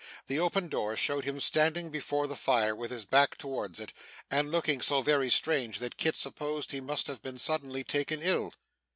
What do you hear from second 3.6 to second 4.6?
it, and